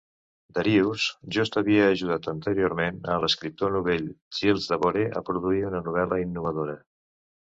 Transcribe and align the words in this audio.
Darius 0.57 1.03
Just 1.35 1.57
havia 1.59 1.83
ajudat 1.95 2.29
anteriorment 2.31 2.97
a 3.15 3.19
l'escriptor 3.25 3.75
novell 3.77 4.09
Giles 4.39 4.67
Devore 4.73 5.05
a 5.21 5.25
produir 5.29 5.63
una 5.71 5.83
novel·la 5.89 6.21
innovadora. 6.25 6.77